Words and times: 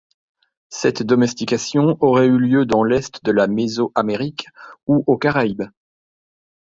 Cette 0.71 1.03
domestication 1.03 1.95
aurait 1.99 2.25
eu 2.25 2.39
lieu 2.39 2.65
dans 2.65 2.83
l'est 2.83 3.23
de 3.23 3.31
la 3.31 3.45
Mésoamérique 3.45 4.47
ou 4.87 5.03
aux 5.05 5.17
Caraïbes. 5.19 5.69